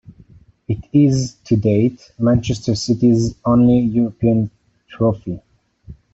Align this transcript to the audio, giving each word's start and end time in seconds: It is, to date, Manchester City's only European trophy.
It 0.67 0.83
is, 0.93 1.35
to 1.45 1.55
date, 1.55 2.11
Manchester 2.17 2.73
City's 2.73 3.35
only 3.45 3.77
European 3.81 4.49
trophy. 4.89 5.39